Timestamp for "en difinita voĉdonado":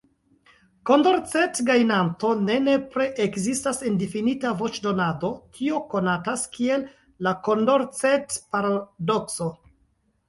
3.89-5.31